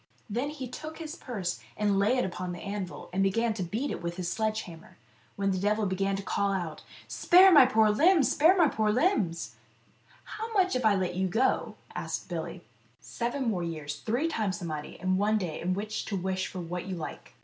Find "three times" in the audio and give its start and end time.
13.99-14.57